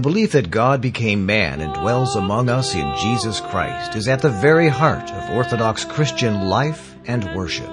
[0.00, 4.22] The belief that God became man and dwells among us in Jesus Christ is at
[4.22, 7.68] the very heart of Orthodox Christian life and worship.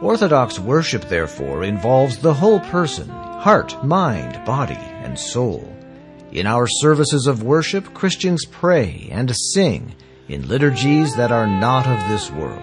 [0.00, 5.68] Orthodox worship, therefore, involves the whole person, heart, mind, body, and soul.
[6.30, 9.96] In our services of worship, Christians pray and sing
[10.28, 12.62] in liturgies that are not of this world.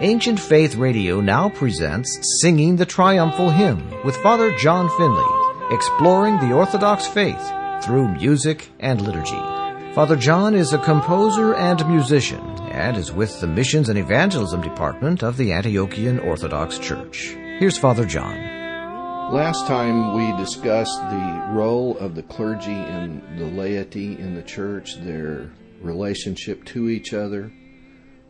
[0.00, 6.54] Ancient Faith Radio now presents Singing the Triumphal Hymn with Father John Finley, exploring the
[6.54, 7.52] Orthodox faith
[7.82, 9.40] through music and liturgy.
[9.94, 15.22] Father John is a composer and musician and is with the Missions and Evangelism Department
[15.22, 17.28] of the Antiochian Orthodox Church.
[17.58, 18.36] Here's Father John.
[19.32, 24.96] Last time we discussed the role of the clergy and the laity in the church,
[24.96, 27.52] their relationship to each other.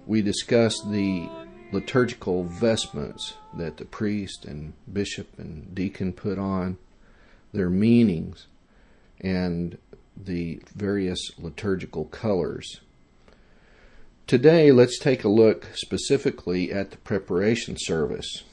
[0.06, 1.28] We discussed the
[1.72, 6.76] liturgical vestments that the priest and bishop and deacon put on,
[7.52, 8.46] their meanings,
[9.20, 9.78] and
[10.16, 12.80] the various liturgical colors.
[14.26, 18.44] Today, let's take a look specifically at the preparation service.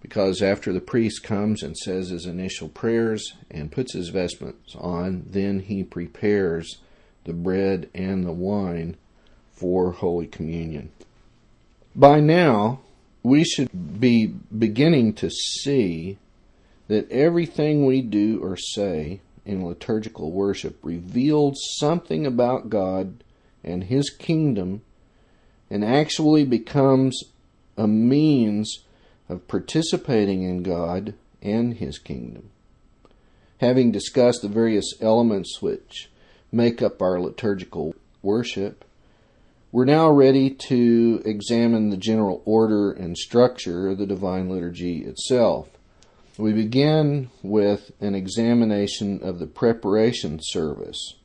[0.00, 5.24] Because after the priest comes and says his initial prayers and puts his vestments on,
[5.28, 6.78] then he prepares
[7.24, 8.96] the bread and the wine
[9.52, 10.90] for Holy Communion.
[11.96, 12.80] By now,
[13.24, 16.18] we should be beginning to see
[16.86, 23.24] that everything we do or say in liturgical worship reveals something about God
[23.64, 24.82] and His kingdom
[25.70, 27.24] and actually becomes
[27.76, 28.84] a means
[29.28, 32.50] of participating in God and His kingdom.
[33.60, 36.10] Having discussed the various elements which
[36.52, 38.84] make up our liturgical worship,
[39.72, 45.68] we're now ready to examine the general order and structure of the Divine Liturgy itself.
[46.38, 51.16] We begin with an examination of the preparation service,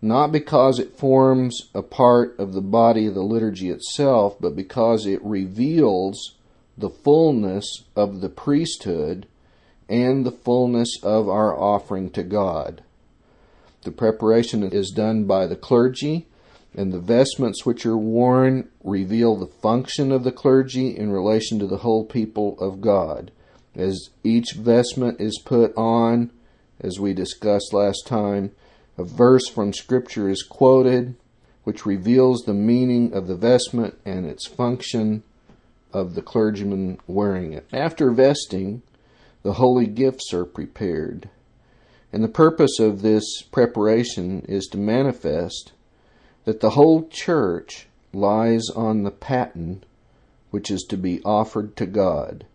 [0.00, 5.06] not because it forms a part of the body of the liturgy itself, but because
[5.06, 6.36] it reveals
[6.78, 9.26] the fullness of the priesthood
[9.88, 12.84] and the fullness of our offering to God.
[13.82, 16.28] The preparation is done by the clergy,
[16.76, 21.66] and the vestments which are worn reveal the function of the clergy in relation to
[21.66, 23.32] the whole people of God.
[23.76, 26.30] As each vestment is put on,
[26.80, 28.52] as we discussed last time,
[28.96, 31.16] a verse from Scripture is quoted,
[31.64, 35.22] which reveals the meaning of the vestment and its function
[35.92, 37.66] of the clergyman wearing it.
[37.72, 38.82] After vesting,
[39.42, 41.28] the holy gifts are prepared.
[42.12, 45.72] And the purpose of this preparation is to manifest
[46.44, 49.82] that the whole church lies on the paten
[50.50, 52.46] which is to be offered to God.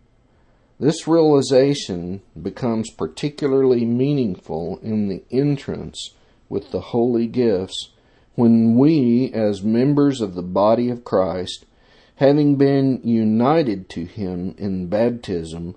[0.80, 6.16] This realization becomes particularly meaningful in the entrance
[6.48, 7.90] with the holy gifts
[8.36, 11.66] when we, as members of the body of Christ,
[12.16, 15.76] having been united to Him in baptism,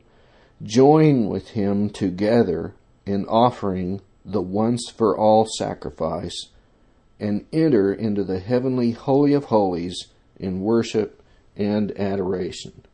[0.62, 2.74] join with Him together
[3.04, 6.50] in offering the once for all sacrifice
[7.18, 10.06] and enter into the heavenly Holy of Holies
[10.38, 11.20] in worship
[11.56, 12.84] and adoration.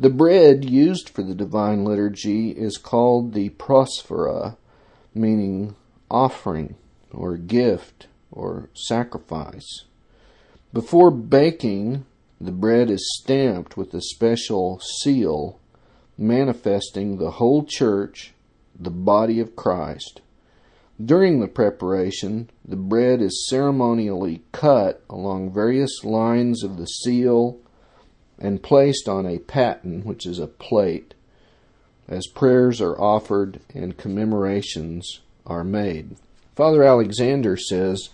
[0.00, 4.56] The bread used for the divine liturgy is called the prosphora,
[5.12, 5.74] meaning
[6.08, 6.76] offering
[7.10, 9.86] or gift or sacrifice.
[10.72, 12.04] Before baking,
[12.40, 15.58] the bread is stamped with a special seal
[16.16, 18.34] manifesting the whole church,
[18.78, 20.20] the body of Christ.
[21.04, 27.58] During the preparation, the bread is ceremonially cut along various lines of the seal
[28.38, 31.14] and placed on a paten, which is a plate,
[32.08, 36.16] as prayers are offered and commemorations are made.
[36.54, 38.10] Father Alexander says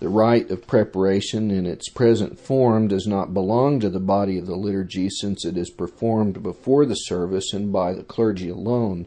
[0.00, 4.46] the rite of preparation in its present form does not belong to the body of
[4.46, 9.06] the liturgy since it is performed before the service and by the clergy alone.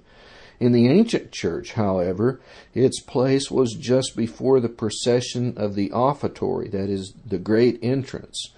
[0.60, 2.40] In the ancient church, however,
[2.74, 8.54] its place was just before the procession of the offertory, that is, the great entrance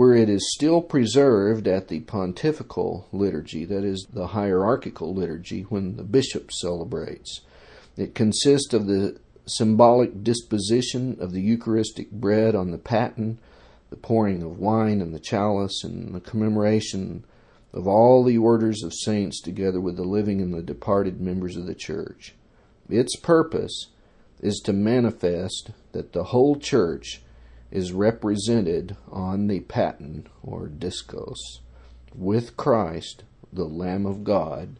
[0.00, 5.98] where it is still preserved at the pontifical liturgy, that is, the hierarchical liturgy, when
[5.98, 7.42] the bishop celebrates.
[7.98, 13.40] It consists of the symbolic disposition of the Eucharistic bread on the paten,
[13.90, 17.22] the pouring of wine in the chalice, and the commemoration
[17.74, 21.66] of all the orders of saints together with the living and the departed members of
[21.66, 22.34] the church.
[22.88, 23.88] Its purpose
[24.40, 27.20] is to manifest that the whole church
[27.70, 31.38] is represented on the paten or diskos
[32.14, 33.22] with Christ,
[33.52, 34.76] the Lamb of God,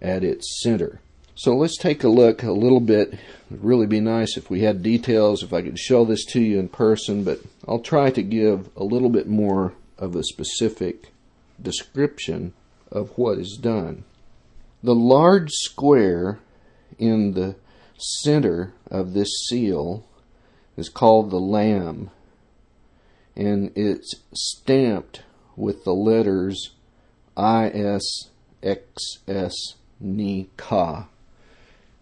[0.00, 1.00] at its center.
[1.34, 3.14] So let's take a look a little bit.
[3.50, 6.58] It'd really be nice if we had details, if I could show this to you
[6.58, 11.12] in person, but I'll try to give a little bit more of a specific
[11.60, 12.54] description
[12.90, 14.04] of what is done.
[14.82, 16.38] The large square
[16.98, 17.56] in the
[17.98, 20.06] center of this seal
[20.76, 22.10] is called the lamb,
[23.36, 25.22] and it's stamped
[25.56, 26.70] with the letters
[27.36, 28.30] ISXS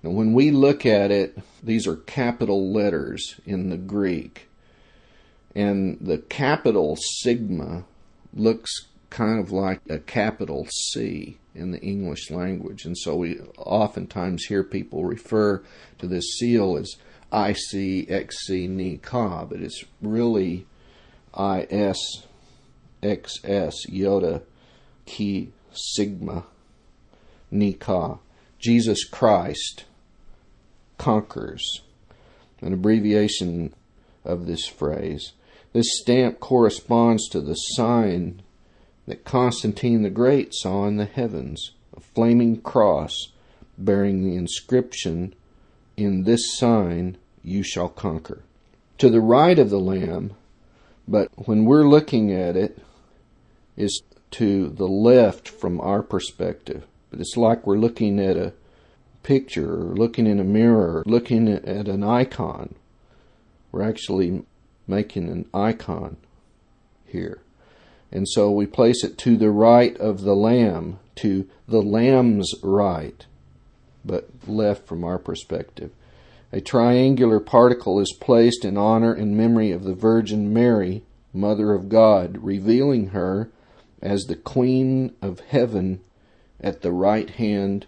[0.02, 4.48] Now, when we look at it, these are capital letters in the Greek.
[5.54, 7.84] And the capital sigma
[8.34, 8.70] looks
[9.10, 12.84] kind of like a capital C in the English language.
[12.84, 15.62] And so we oftentimes hear people refer
[15.98, 16.96] to this seal as
[17.32, 18.68] ICXC
[19.48, 20.66] but it's really
[21.36, 22.24] ISXS
[23.92, 24.42] Iota
[25.06, 26.44] Chi Sigma
[27.50, 28.18] Nika.
[28.58, 29.84] Jesus Christ
[30.98, 31.82] conquers.
[32.60, 33.74] An abbreviation
[34.24, 35.32] of this phrase.
[35.72, 38.42] This stamp corresponds to the sign
[39.06, 43.14] that Constantine the Great saw in the heavens a flaming cross
[43.76, 45.34] bearing the inscription,
[45.96, 48.42] In this sign you shall conquer.
[48.98, 50.34] To the right of the Lamb,
[51.06, 52.78] but when we're looking at it, it,
[53.76, 54.02] is
[54.32, 56.86] to the left from our perspective.
[57.10, 58.52] But it's like we're looking at a
[59.22, 62.74] picture or looking in a mirror, or looking at an icon.
[63.72, 64.44] We're actually
[64.86, 66.16] making an icon
[67.06, 67.40] here.
[68.12, 73.26] And so we place it to the right of the Lamb, to the Lamb's right,
[74.04, 75.90] but left from our perspective.
[76.54, 81.02] A triangular particle is placed in honor and memory of the Virgin Mary,
[81.32, 83.50] Mother of God, revealing her
[84.00, 86.00] as the Queen of Heaven
[86.60, 87.86] at the right hand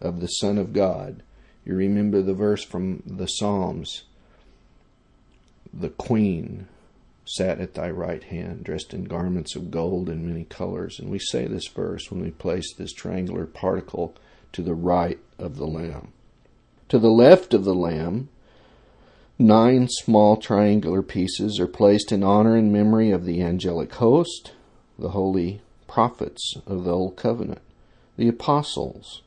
[0.00, 1.22] of the Son of God.
[1.66, 4.04] You remember the verse from the Psalms
[5.70, 6.66] The Queen
[7.26, 10.98] sat at thy right hand, dressed in garments of gold and many colors.
[10.98, 14.14] And we say this verse when we place this triangular particle
[14.52, 16.14] to the right of the Lamb.
[16.88, 18.30] To the left of the Lamb,
[19.38, 24.52] nine small triangular pieces are placed in honor and memory of the angelic host,
[24.98, 27.60] the holy prophets of the Old Covenant,
[28.16, 29.20] the apostles,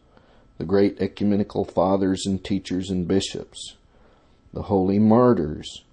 [0.58, 3.76] the great ecumenical fathers and teachers and bishops,
[4.52, 5.84] the holy martyrs,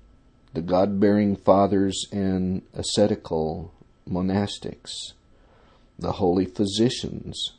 [0.55, 3.75] the God bearing fathers and ascetical
[4.09, 5.13] monastics,
[5.99, 7.53] the holy physicians,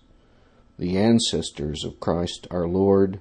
[0.79, 3.19] the ancestors of Christ our Lord,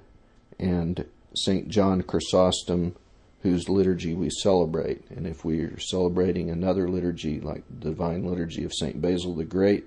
[0.59, 1.69] and St.
[1.69, 2.95] John Chrysostom,
[3.41, 5.09] whose liturgy we celebrate.
[5.09, 9.01] And if we are celebrating another liturgy like the Divine Liturgy of St.
[9.01, 9.85] Basil the Great,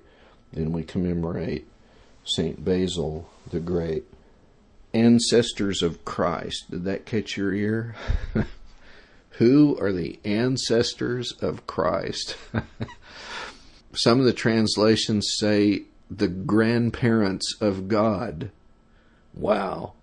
[0.53, 1.67] then we commemorate
[2.25, 2.65] St.
[2.65, 4.05] Basil the Great.
[4.95, 6.71] Ancestors of Christ.
[6.71, 7.95] Did that catch your ear?
[9.37, 12.37] Who are the ancestors of Christ?
[13.95, 18.51] Some of the translations say the grandparents of God.
[19.35, 19.95] Wow.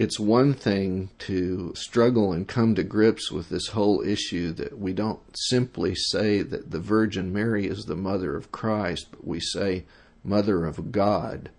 [0.00, 4.92] It's one thing to struggle and come to grips with this whole issue that we
[4.92, 9.84] don't simply say that the Virgin Mary is the mother of Christ, but we say
[10.24, 11.50] mother of God,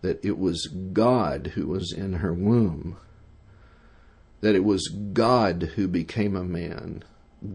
[0.00, 2.96] that it was God who was in her womb
[4.40, 7.02] that it was God who became a man,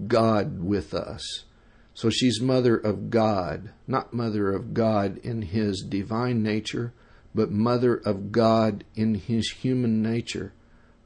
[0.07, 1.45] God with us.
[1.93, 6.93] So she's mother of God, not mother of God in his divine nature,
[7.33, 10.53] but mother of God in his human nature,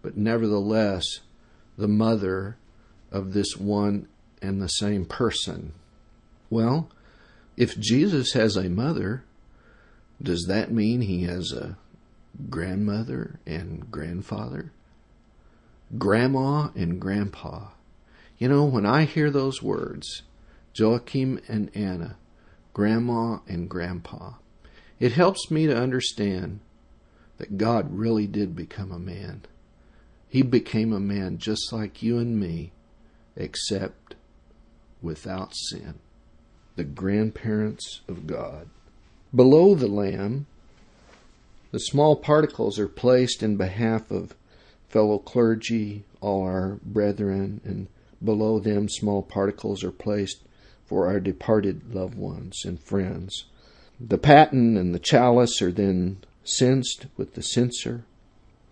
[0.02, 1.06] but nevertheless
[1.78, 2.58] the mother
[3.12, 4.08] of this one
[4.42, 5.74] and the same person.
[6.50, 6.90] Well,
[7.58, 9.24] if Jesus has a mother,
[10.22, 11.78] does that mean he has a
[12.50, 14.72] grandmother and grandfather?
[15.98, 17.70] grandma and grandpa.
[18.38, 20.24] You know, when I hear those words,
[20.78, 22.18] Joachim and Anna,
[22.74, 24.34] grandma and grandpa,
[25.00, 26.60] it helps me to understand
[27.38, 29.42] that God really did become a man.
[30.30, 32.72] He became a man just like you and me,
[33.36, 34.16] except
[35.02, 35.96] without sin.
[36.76, 38.70] The grandparents of God.
[39.34, 40.46] Below the Lamb,
[41.72, 44.36] the small particles are placed in behalf of
[44.88, 47.88] fellow clergy, all our brethren, and
[48.24, 50.40] below them small particles are placed
[50.86, 53.46] for our departed loved ones and friends.
[54.00, 58.04] The paten and the chalice are then censed with the censer,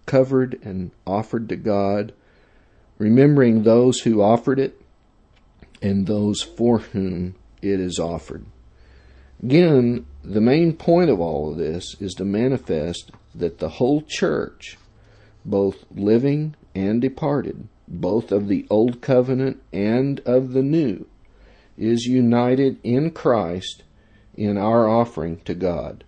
[0.05, 2.13] covered and offered to God,
[2.97, 4.81] remembering those who offered it
[5.81, 8.45] and those for whom it is offered.
[9.41, 14.77] Again, the main point of all of this is to manifest that the whole church
[15.45, 21.05] both living and departed, both of the old covenant and of the new,
[21.77, 23.83] is united in Christ
[24.35, 26.03] in our offering to God.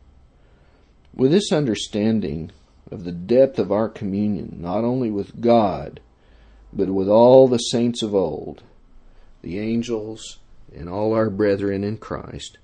[1.14, 2.52] With this understanding
[2.92, 6.00] of the depth of our communion, not only with God,
[6.74, 8.64] but with all the saints of old,
[9.42, 10.40] the angels,
[10.76, 12.58] and all our brethren in Christ,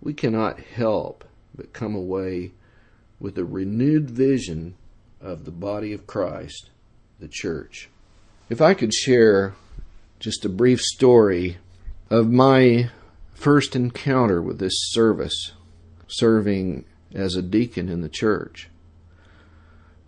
[0.00, 1.24] we cannot help
[1.54, 2.52] but come away
[3.18, 4.74] with a renewed vision
[5.20, 6.70] of the body of Christ,
[7.18, 7.90] the church.
[8.48, 9.54] If I could share
[10.18, 11.58] just a brief story
[12.08, 12.90] of my
[13.40, 15.52] first encounter with this service,
[16.06, 18.68] serving as a deacon in the church.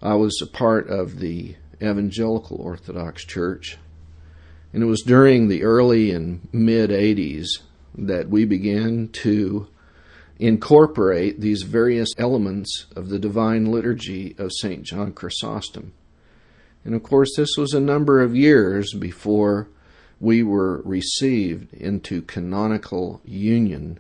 [0.03, 3.79] I was a part of the Evangelical Orthodox Church,
[4.73, 7.47] and it was during the early and mid 80s
[7.97, 9.67] that we began to
[10.39, 14.83] incorporate these various elements of the divine liturgy of St.
[14.83, 15.93] John Chrysostom.
[16.85, 19.69] And of course, this was a number of years before
[20.23, 23.99] we were received into canonical union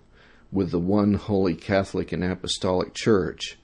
[0.52, 3.58] with the one holy Catholic and Apostolic Church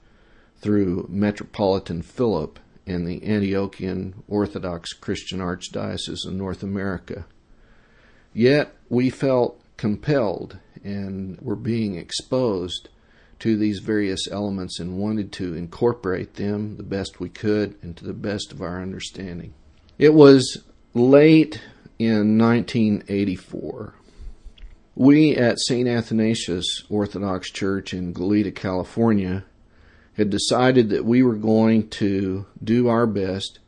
[0.57, 7.25] through Metropolitan Philip and the Antiochian Orthodox Christian Archdiocese of North America.
[8.33, 12.89] Yet we felt compelled and were being exposed
[13.39, 18.03] to these various elements and wanted to incorporate them the best we could and to
[18.03, 19.53] the best of our understanding.
[19.97, 20.61] It was
[20.93, 21.61] late
[21.99, 23.93] in 1984.
[24.95, 25.87] We at St.
[25.87, 29.43] Athanasius Orthodox Church in Goleta, California,
[30.13, 33.59] had decided that we were going to do our best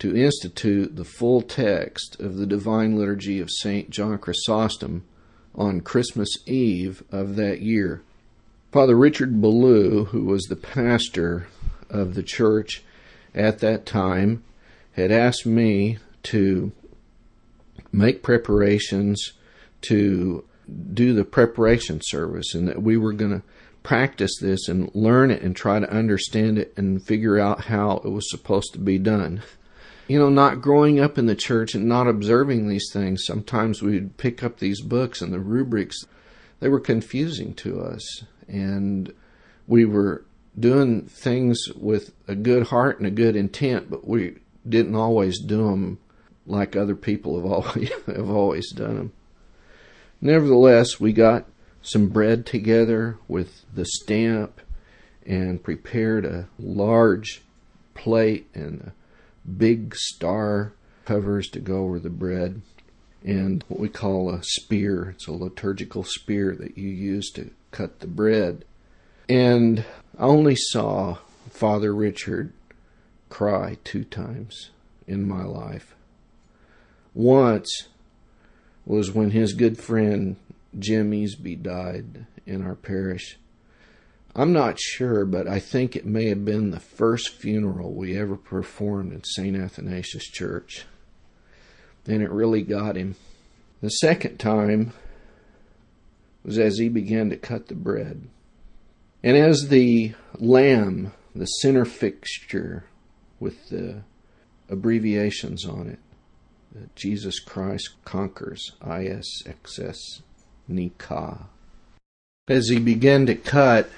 [0.00, 3.90] to institute the full text of the Divine Liturgy of St.
[3.90, 5.04] John Chrysostom
[5.54, 8.02] on Christmas Eve of that year.
[8.70, 11.48] Father Richard Ballew, who was the pastor
[11.90, 12.84] of the church
[13.34, 14.44] at that time,
[14.92, 16.70] had asked me to
[17.92, 19.32] make preparations
[19.82, 20.44] to
[20.92, 23.42] do the preparation service and that we were going to
[23.82, 28.10] practice this and learn it and try to understand it and figure out how it
[28.10, 29.40] was supposed to be done.
[30.08, 34.16] You know, not growing up in the church and not observing these things, sometimes we'd
[34.16, 36.04] pick up these books and the rubrics,
[36.60, 38.24] they were confusing to us.
[38.46, 39.12] And
[39.66, 40.24] we were
[40.58, 45.68] doing things with a good heart and a good intent, but we didn't always do
[45.68, 45.98] them
[46.48, 49.12] like other people have always have always done them.
[50.20, 51.46] Nevertheless, we got
[51.82, 54.60] some bread together with the stamp
[55.24, 57.42] and prepared a large
[57.94, 58.90] plate and
[59.56, 60.72] big star
[61.04, 62.60] covers to go over the bread
[63.24, 65.10] and what we call a spear.
[65.10, 68.64] It's a liturgical spear that you use to cut the bread.
[69.28, 69.84] And
[70.18, 71.18] I only saw
[71.50, 72.52] Father Richard
[73.28, 74.70] cry two times
[75.06, 75.94] in my life.
[77.18, 77.88] Once
[78.86, 80.36] was when his good friend
[80.78, 83.40] Jim Easby died in our parish.
[84.36, 88.36] I'm not sure, but I think it may have been the first funeral we ever
[88.36, 89.56] performed in St.
[89.56, 90.86] Athanasius Church.
[92.06, 93.16] And it really got him.
[93.82, 94.92] The second time
[96.44, 98.28] was as he began to cut the bread.
[99.24, 102.84] And as the lamb, the center fixture
[103.40, 104.04] with the
[104.68, 105.98] abbreviations on it,
[106.94, 110.22] Jesus Christ conquers ISXS
[110.66, 111.46] Nika.
[112.48, 113.90] As he began to cut,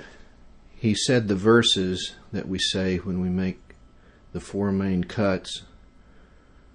[0.75, 3.61] he said the verses that we say when we make
[4.33, 5.63] the four main cuts.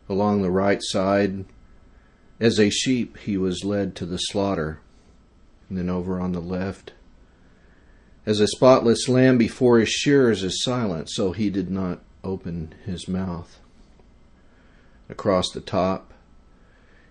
[0.07, 1.45] Along the right side,
[2.39, 4.79] as a sheep he was led to the slaughter.
[5.69, 6.93] And then over on the left,
[8.25, 13.07] as a spotless lamb before his shearers is silent, so he did not open his
[13.07, 13.59] mouth
[15.09, 16.13] across the top.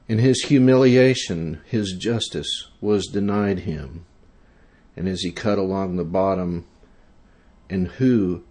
[0.08, 4.04] In his humiliation, his justice was denied him.
[4.96, 6.66] And as he cut along the bottom,
[7.70, 8.44] and who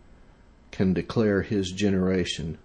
[0.71, 2.57] can declare his generation?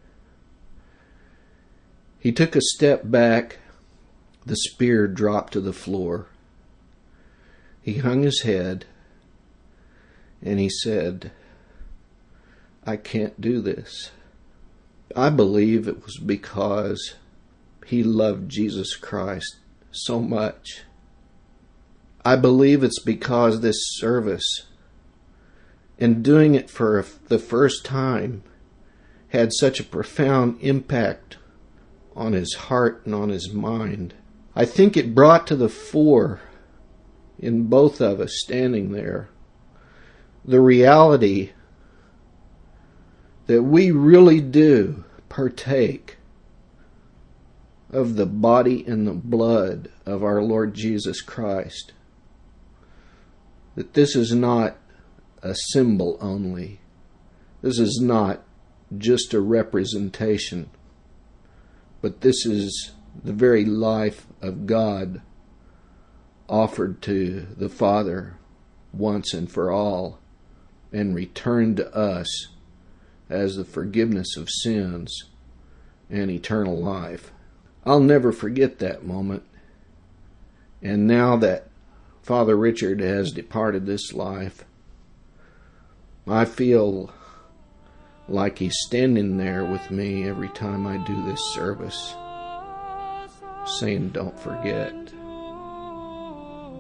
[2.19, 3.59] He took a step back,
[4.45, 6.27] the spear dropped to the floor.
[7.83, 8.87] He hung his head,
[10.43, 11.31] and he said,
[12.85, 14.11] I can't do this.
[15.17, 17.15] I believe it was because
[17.87, 19.57] he loved Jesus Christ
[19.91, 20.83] so much.
[22.25, 24.67] I believe it's because this service
[25.99, 28.43] and doing it for the first time
[29.29, 31.39] had such a profound impact
[32.15, 34.15] on his heart and on his mind.
[34.55, 36.41] I think it brought to the fore
[37.39, 39.29] in both of us standing there
[40.45, 41.51] the reality
[43.49, 46.19] that we really do partake
[47.91, 51.93] of the body and the blood of our Lord Jesus Christ.
[53.75, 54.77] That this is not
[55.43, 56.81] a symbol only.
[57.63, 58.43] This is not
[58.97, 60.69] just a representation,
[62.03, 62.93] but this is
[63.25, 65.23] the very life of God
[66.51, 68.37] offered to the Father
[68.93, 70.19] once and for all
[70.93, 72.49] and returned to us
[73.29, 75.25] as the forgiveness of sins
[76.11, 77.31] and eternal life.
[77.85, 79.45] I'll never forget that moment.
[80.83, 81.69] And now that
[82.23, 84.65] Father Richard has departed this life,
[86.27, 87.11] I feel
[88.29, 92.15] like he's standing there with me every time I do this service,
[93.79, 94.93] saying, Don't forget,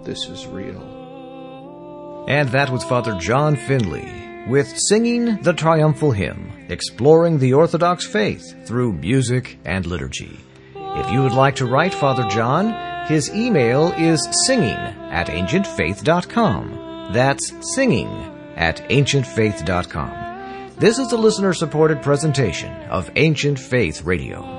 [0.04, 2.24] this is real.
[2.28, 8.66] And that was Father John Finley with Singing the Triumphal Hymn, exploring the Orthodox faith
[8.66, 10.40] through music and liturgy.
[10.74, 17.10] If you would like to write Father John, his email is singing at ancientfaith.com.
[17.12, 18.08] That's singing
[18.56, 20.74] at ancientfaith.com.
[20.78, 24.57] This is a listener supported presentation of Ancient Faith Radio.